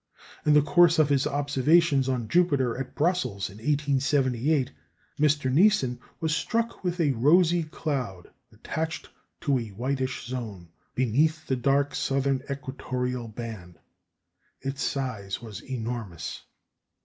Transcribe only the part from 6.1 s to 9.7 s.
was struck with a rosy cloud attached to a